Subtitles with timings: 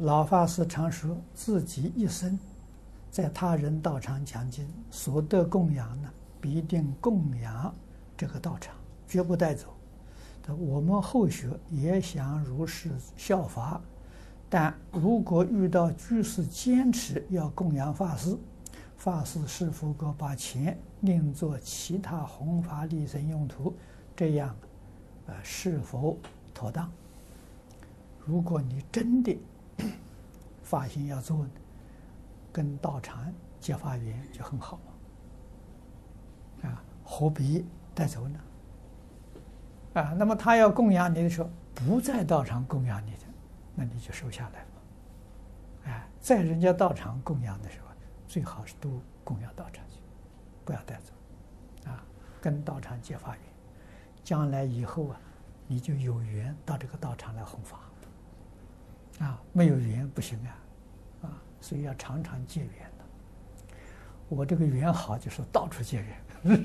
[0.00, 2.38] 老法师常说，自己一生
[3.10, 6.08] 在他人道场讲经所得供养呢，
[6.40, 7.74] 必定供养
[8.16, 8.74] 这个道场，
[9.06, 9.66] 绝不带走。
[10.58, 13.78] 我们后学也想如是效法，
[14.48, 18.34] 但如果遇到居士坚持要供养法师，
[18.96, 23.76] 法师是否可把钱另作其他弘法利生用途？
[24.16, 24.56] 这样，
[25.26, 26.16] 呃，是否
[26.54, 26.90] 妥当？
[28.24, 29.38] 如果你真的，
[30.70, 31.44] 发心要做，
[32.52, 34.78] 跟道场结法缘就很好
[36.62, 38.40] 了，啊，何必带走呢？
[39.94, 43.24] 啊，那么他要供养你的时候，不在道场供养你的，
[43.74, 45.90] 那你就收下来吧。
[45.90, 47.88] 啊，在人家道场供养的时候，
[48.28, 49.96] 最好是都供养道场去，
[50.64, 52.00] 不要带走，啊，
[52.40, 53.42] 跟道场结法缘，
[54.22, 55.20] 将来以后啊，
[55.66, 57.80] 你就有缘到这个道场来弘法。
[59.18, 60.56] 啊，没有缘不行，啊，
[61.70, 63.04] 所以要常常结缘的。
[64.28, 66.60] 我这个缘好，就是到处结缘，